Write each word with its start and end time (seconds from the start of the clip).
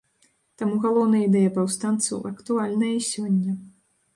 Таму 0.61 0.77
галоўная 0.85 1.19
ідэя 1.27 1.53
паўстанцаў 1.57 2.25
актуальная 2.33 2.91
і 2.95 3.07
сёння. 3.13 3.51